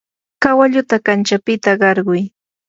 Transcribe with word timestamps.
kawalluta 0.43 0.95
kanchapita 1.05 1.71
qarquy. 1.81 2.21